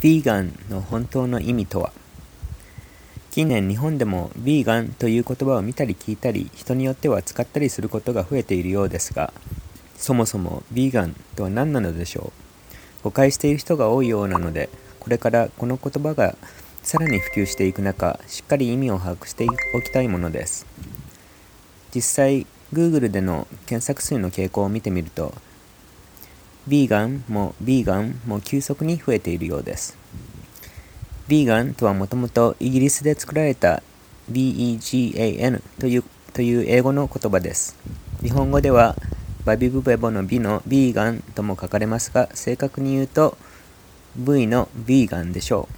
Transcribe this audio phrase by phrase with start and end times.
[0.00, 1.92] ヴィーガンの本当の意味とは？
[3.32, 9.32] 近年日本でもヴィーガンという言葉を見たり聞いたり人によっては使ったりすることが増えているようですが
[9.96, 12.32] そもそもヴィーガンとは何なのでしょ
[13.00, 13.02] う？
[13.02, 14.68] 誤解している人が多いようなので
[15.00, 16.36] これからこの言葉が
[16.84, 20.64] さらに普及していく中しっかり意味を把握しておきたいものです。
[21.92, 25.34] 実際 Google での検索数の傾向を見てみると
[26.68, 29.96] ヴィーガンもビーガンも急速に増えているようです。
[31.28, 33.82] ヴィーガンとはもともとイギリスで作られた
[34.30, 36.04] VEGAN という
[36.34, 37.74] という英語の言葉です。
[38.22, 38.96] 日本語では
[39.46, 43.38] バビブベボの美のヴィーガンとも書かれますが、正確に言うと
[44.16, 45.70] V のヴィーガンでしょ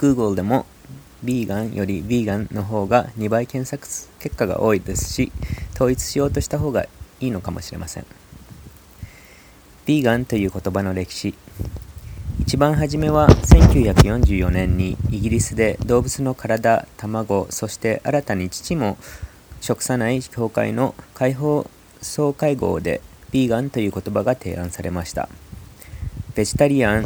[0.00, 0.02] う。
[0.02, 0.64] Google でも
[1.22, 3.86] ヴィーガンよりヴィーガンの方が2倍検索
[4.20, 5.30] 結果が多いですし、
[5.74, 6.84] 統一しようとした方が
[7.20, 8.06] いいのかもしれません。
[9.86, 11.34] ヴィーガンという言葉の歴史
[12.40, 18.96] 一番初めは1944年にイギリスで動物の体、卵、そして新たに乳も
[19.60, 21.68] 食さない協会の解放
[22.02, 23.00] 総会合で
[23.32, 25.28] ヴィーガンという言葉が提案されました。
[26.34, 27.04] ベジタリアン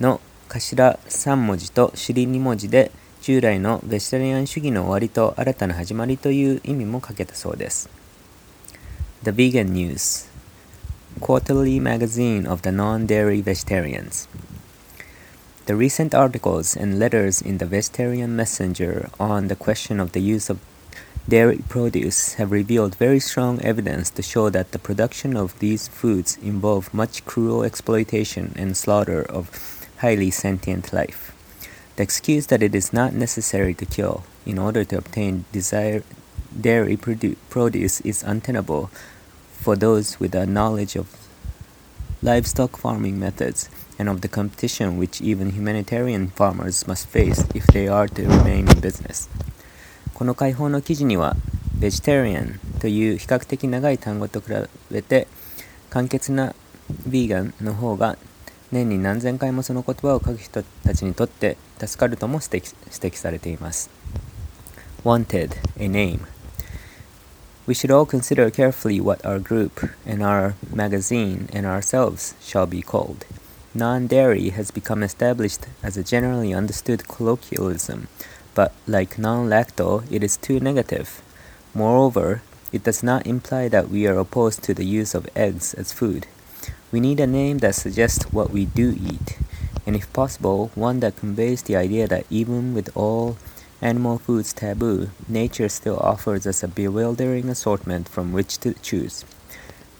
[0.00, 2.90] の頭3文字と尻2文字で
[3.22, 7.88] 従来のベジタリアン主義の終わりと新たな始まりという意味もかけたそうです。
[9.22, 10.33] The Vegan News
[11.20, 14.28] quarterly magazine of the non-dairy vegetarians.
[15.66, 20.50] The recent articles and letters in the Vegetarian Messenger on the question of the use
[20.50, 20.60] of
[21.26, 26.36] dairy produce have revealed very strong evidence to show that the production of these foods
[26.42, 29.48] involve much cruel exploitation and slaughter of
[29.98, 31.32] highly sentient life.
[31.96, 36.04] The excuse that it is not necessary to kill in order to obtain desired
[36.60, 38.90] dairy produ- produce is untenable
[39.64, 41.06] for those with a knowledge of
[42.22, 47.88] livestock farming methods and of the competition which even humanitarian farmers must face if they
[47.88, 49.28] are to remain in business.
[50.12, 51.34] この解放の記事には、
[51.78, 54.48] vegetarian という比較的長い単語と比
[54.90, 55.26] べて、
[55.88, 56.54] 簡潔な
[57.08, 58.18] ヴィーガンの方が
[58.70, 63.90] 年に何千回もその言葉を書く人たちにとって助かるとも指摘指摘されています。
[65.04, 66.33] Wanted, a name
[67.66, 72.82] We should all consider carefully what our group and our magazine and ourselves shall be
[72.82, 73.24] called.
[73.74, 78.08] Non dairy has become established as a generally understood colloquialism,
[78.54, 81.22] but like non lacto, it is too negative.
[81.72, 85.90] Moreover, it does not imply that we are opposed to the use of eggs as
[85.90, 86.26] food.
[86.92, 89.38] We need a name that suggests what we do eat,
[89.86, 93.38] and if possible, one that conveys the idea that even with all
[93.84, 99.24] animal foods taboo, nature still offers us a bewildering assortment from which to choose.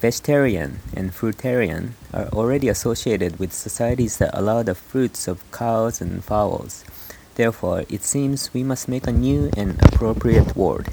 [0.00, 6.24] Vegetarian and fruitarian are already associated with societies that allow the fruits of cows and
[6.24, 6.82] fowls.
[7.34, 10.88] Therefore, it seems we must make a new and appropriate word.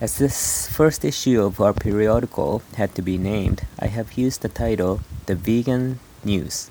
[0.00, 4.48] As this first issue of our periodical had to be named, I have used the
[4.48, 6.70] title The Vegan News.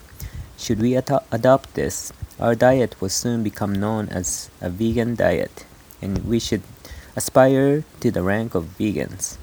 [0.57, 5.64] Should we ad- adopt this, our diet will soon become known as a vegan diet,
[6.02, 6.62] and we should
[7.16, 9.36] aspire to the rank of vegans.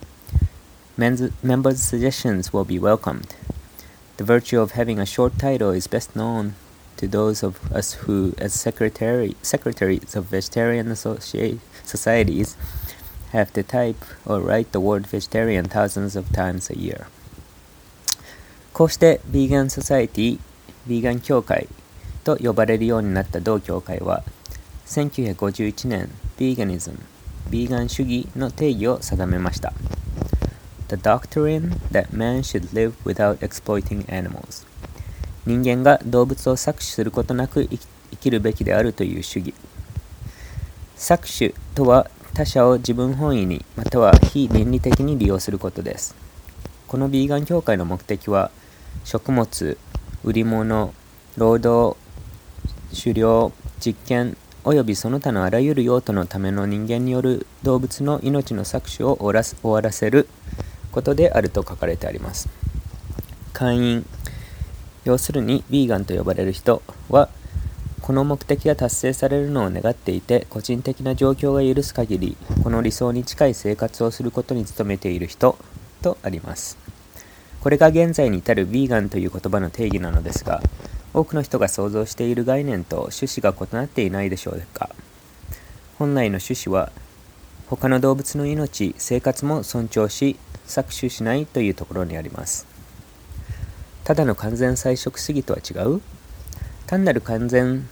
[0.97, 3.35] Men's, members' suggestions will be welcomed.
[4.17, 6.55] The virtue of having a short title is best known
[6.97, 12.57] to those of us who, as secretary, secretaries of vegetarian societies,
[13.31, 17.07] have to type or write the word vegetarian thousands of times a year.
[18.73, 20.39] こうして、ヴィーガン・ソサエティ、
[20.87, 21.67] ヴィーガン協会
[22.26, 24.24] と呼ばれるようになった同協会は
[24.86, 26.98] 1951年ヴィーガニズム
[27.50, 29.72] ヴィーガン主義の定義を定めました。
[30.88, 34.66] The doctrine that man should live without exploiting animals
[35.46, 37.78] 人間が動物を搾取することなく生
[38.16, 39.54] きるべきであるという主義。
[40.96, 46.16] 搾取とは他者を自分本位にまたは非倫理的に利用することです。
[46.88, 48.50] このヴィーガン協会の目的は
[49.04, 49.78] 食物
[50.24, 50.92] 売り物
[51.36, 51.96] 労働
[52.92, 60.28] 狩猟、実験及びその他のあらゆる用途のための人間による動物の命の搾取を終わらせる
[60.92, 62.48] ことであると書かれてあります。
[63.56, 64.06] 会員
[65.06, 67.30] 要するにヴィーガンと呼ばれる人は
[68.02, 75.56] この目的が達成されるのを願っていて個人的な状況が許す限りこの理想に近い生活をすることに努めている人
[76.02, 76.76] とあります
[77.60, 80.60] これが現在に至るヴィーガンという言葉の定義なのですが
[81.16, 84.90] 多くの人が想像している概念と趣旨が異なっていないでしょうか。
[85.98, 86.92] 本来の趣旨は
[87.68, 90.36] 他の動物の命生活も尊重し
[90.66, 92.66] 搾取しないというところにあります。
[94.04, 96.02] ただの完全菜食主義とは違う？
[96.86, 97.88] 単なる完全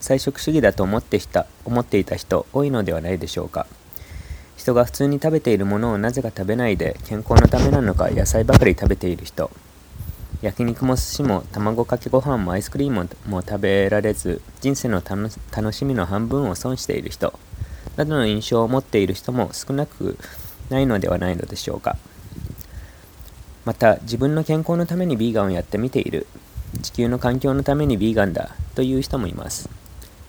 [0.00, 3.66] 菜食主義だと思ってた思っていた人多いのではないでしょうか。
[4.56, 9.50] 人が普通に食べているものをなぜか食べないで健康のためなのか野菜ばかり食べている人。
[10.40, 17.38] 焼肉も寿司も卵かけご飯もアイスクリームも食べられず人生の楽しみの半分を損している人。
[17.96, 20.16] などの印象を持っている人も少なく
[20.70, 21.96] ないのではないのでしょうか。
[23.64, 26.26] また自分の健康のためにビーガンをやってみている。
[26.82, 29.68] 地球の環境のためにビーガンだという人もいます。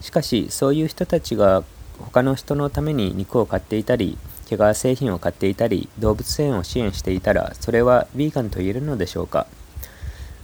[0.01, 1.63] しかしそういう人たちが
[1.99, 4.17] 他の人のために肉を買っていたり
[4.47, 9.45] 毛皮製品を買っていたり動物園を支援していたらそれはヴィーガンと言えるのでしょうか。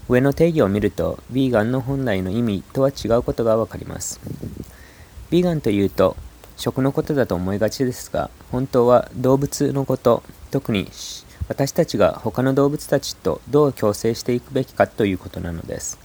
[0.07, 4.19] 上の定義を見るとヴィーガンの本来の意味とは違うことがわかります。
[5.31, 6.15] ヴィーガンというと
[6.57, 10.87] 食のことだと思いがちですが本当は動物のこと特に
[11.47, 15.99] 私たちが他の動物たちとどう共生していくべきかということなのです。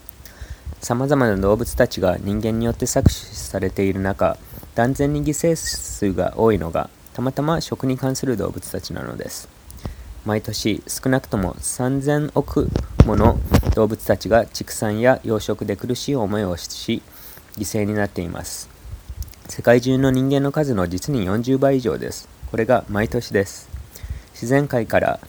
[0.81, 4.39] 様々な動物たちが人間によって搾取されている中
[4.75, 9.49] 断然に犠牲数が多いのがたまたま食に関する動物たちなのです。
[10.25, 12.69] 毎年少なくとも3000億
[13.07, 13.39] もの
[13.75, 17.03] 動物たちが畜産や養殖で苦しい思いをし
[17.57, 18.69] 犠牲になっています。
[19.49, 22.29] 世界中の人間の数の実に40倍以上です。
[22.51, 23.69] これが毎年です。
[24.33, 25.21] 自然界から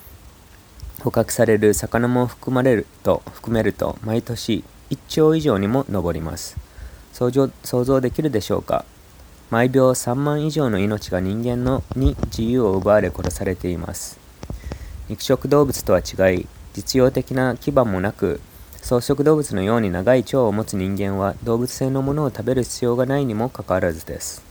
[1.02, 6.58] 捕獲される魚も含まれると含めると毎年1兆以上にも上ります。
[7.14, 8.86] 想像想像できるでしょうか？
[9.50, 14.20] 毎秒3万以上の命が人間のに自由を奪われ殺されています。
[15.10, 18.40] 肉食動物とは違い実用的な牙もなく
[18.82, 24.44] 草食動物のように長い腸を持つ人間は動物性のものを食べる必要がないにもかかわらずです。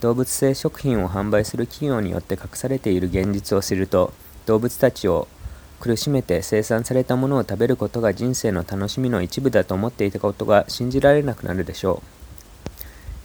[0.00, 4.12] 動物性食品を販売する企業によって隠されている現実を知ると
[4.44, 5.26] 動物たちを
[5.80, 12.02] 苦しめて生産されたものを食べることが人生の楽しみの一部だと思っていたことが信じられなくなるでしょ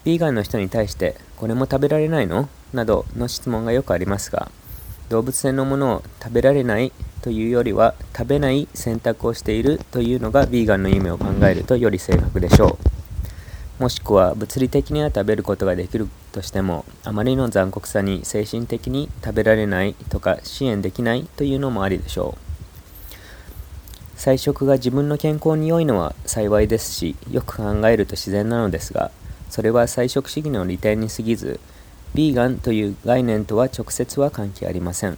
[0.05, 0.07] う。
[0.07, 2.47] ヴィーガンの人に対してこれも食べられないの？
[2.73, 4.49] などの質問がよくありますが
[5.09, 6.91] 動物性のものを食べられない
[7.21, 12.77] というよりは食べない選択をしているというのがヴィーガンの意味を考えるとより正確でしょ
[13.79, 13.83] う。
[13.83, 22.49] もしくは物理的には食べることができるとしてもあまりの残酷さに精神的に食べられないとか支援できないというのもありでしょう。
[24.19, 29.11] 菜食が自分の健康に良いのは幸いですしよく考えると自然なのですが
[29.49, 31.61] それは菜食主義の利点に過ぎず
[32.15, 35.17] ヴィーガンという概念とは直接は関係ありません。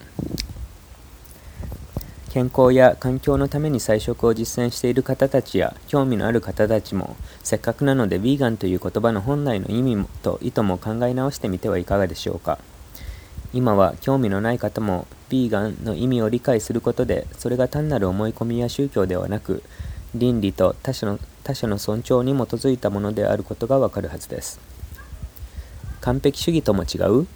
[2.32, 12.58] 健康や環境のために菜食を実践している方たちや興味のある方たちもせっかくなのでヴィーガンという言葉の本来の意味と意図も考え直してみてはいかがでしょうか
[13.54, 19.62] 今は興味のない方もヴィーガンの意味を理解することでそれが単なる思い込みや宗教ではなく
[20.16, 24.62] 倫理と他者の他者の尊重に基づいたものであることがわかるはずです
[26.02, 27.28] 完璧主義とも違う？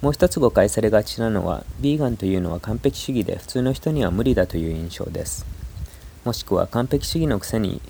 [0.00, 5.44] もう一つ誤解されがちなのは、ヴィーガンというのは完璧主義で普通の人には無理だという印象です。
[6.24, 7.80] もしくは完璧主義のくせに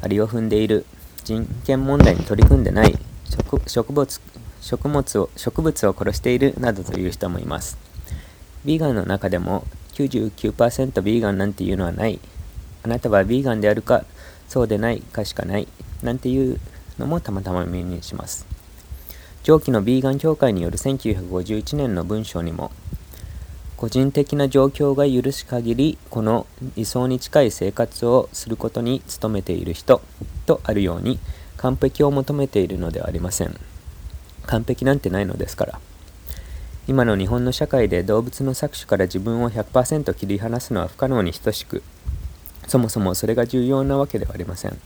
[0.00, 0.84] アリを踏んでいる、
[1.24, 2.96] 人権問題に取り組んでない、
[3.28, 3.56] 植
[3.92, 4.20] 物
[4.60, 7.78] 食物を植物を殺しているなどという人もいます。
[8.64, 9.64] ヴィーガンの中でも
[9.94, 12.18] 99%ヴィーガンなんていうのはない。
[12.82, 14.04] あなたはヴィーガンであるか、
[14.48, 15.66] そうでないかしかない。
[16.02, 16.60] なんていう
[16.98, 18.46] のもたまたま耳にします。
[19.46, 22.72] 上記のビーガン協会による1951年の文章にも、
[23.76, 30.02] 個人的な状況が許し限り、この理想に近い生活をすることに努めている人
[30.46, 31.20] とあるように、
[31.58, 33.54] 完璧を求めているのではありません。
[34.46, 35.80] 完璧なんてないのですから。
[36.88, 41.84] 今の日本の社会で動物の搾取から自分を100%切り離すのは不可能に等しく、
[42.66, 44.76] そもそもそれが重要なわけではありません。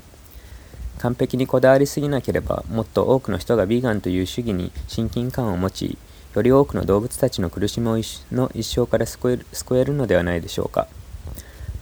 [1.01, 5.97] 完璧にこだわりすぎなければもっと多くの人がヴィーガンという主義に親近感を持ち
[6.35, 10.87] より多くの動物たちの苦しみの一生から救える救えるのではないでしょうか。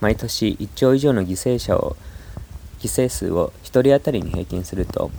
[0.01, 1.97] 毎年1兆以上の犠牲者を
[2.79, 5.11] 犠牲数を1人当たりに平均すると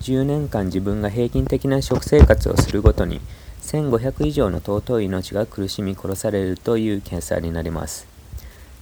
[0.00, 3.20] 10年間自分が平均的な食生活をするごとに
[3.60, 8.11] 1500以上の尊い命が苦しみ殺されるという計算になります。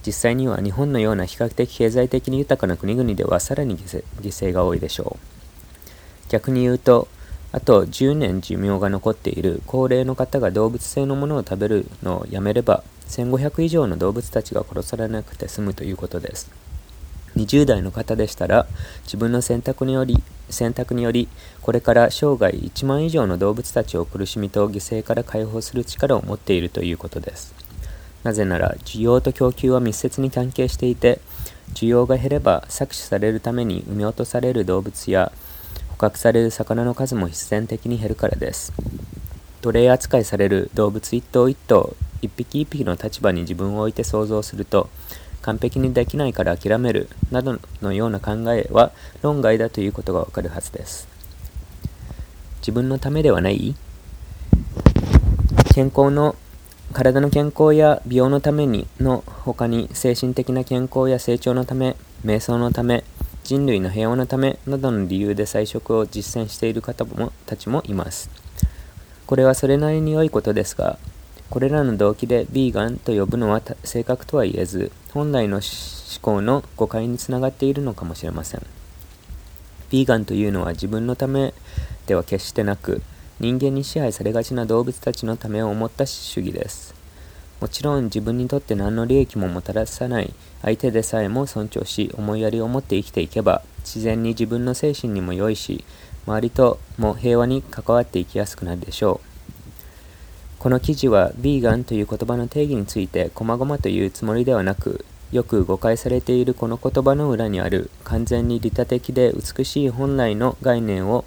[0.05, 6.29] 実際には日本のような比較的経済的に豊かな国々ではさらに犠牲が多いでしょう。
[6.29, 7.07] 逆に言うと
[7.51, 16.49] あと10年寿命が残っている高齢の方が動物性のものを食べるのをやめれば1500以上の動物たちが殺されなくて済むということです。
[17.35, 18.67] 20代の方でしたら
[19.03, 21.29] 自分の選択により選択により
[21.61, 27.53] これから生涯1万以上の動物たちを苦しみと犠牲から解放する力を持っているということです。
[28.23, 31.19] なぜなら需要と供給は密接に関係していて
[31.73, 35.31] 需要が減れば搾取されるために産み落とされる動物や
[35.89, 38.73] 捕獲される魚の数も必然的に減るからです。
[39.61, 44.89] 奴隷扱いされる動物一頭一頭一匹一匹の立場に自分を置いて想像すると
[45.43, 51.07] 完璧にできないから諦めるなどのような考えは論外だということがわかるはずです。
[52.59, 53.75] 自分のためではない？
[55.73, 56.35] 健康の
[56.91, 61.95] 体の健康や美容のためにの他に精神的な健康や成長のため
[62.25, 63.03] 瞑想のため
[63.43, 68.29] 人類の平和のためなどの理由で菜食を実践している方もたちもいます。
[69.25, 70.99] これはそれなりに良いことですが
[71.49, 75.63] これらの動機でヴィーガンと呼ぶのは正確とは言えず本来の思
[76.21, 78.61] 考の誤解につながっているのかもしれません。
[79.91, 81.53] ヴィーガンというのは自分のため
[82.07, 83.01] では決してなく
[83.41, 86.93] 人間に支配されがちな動物たちのためを思った主義です。
[87.59, 90.31] もちろん自分にとって何の利益ももたらさない
[90.61, 95.83] 相手でさえも尊重し思いやりを持って生きていけば自然に自分の精神にも良いし
[96.27, 99.27] 周りとも平和に関わっていきやすくなるでしょう。
[100.59, 111.25] この記事はヴィーガンという言葉の定義について細々と言うつもりではなくよく誤解されているこの言葉の裏にある完全に利他的で美しい本来の概念を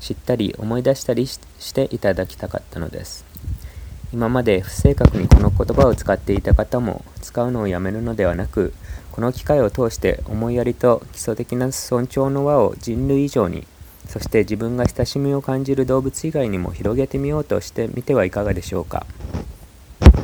[0.00, 1.38] 知ったり思い出したりし
[1.74, 3.24] ていただきたかったのです
[4.12, 8.72] 今まで不正確にこの言葉を使っていた方も使うのをやめるのではなく
[9.12, 13.66] この機会を通して思いやりと基礎的な尊重の輪を人類以上に
[14.06, 19.04] そして自分が親しみを感じる動物以外にも広げてみようとしてみてはいかがでしょうか。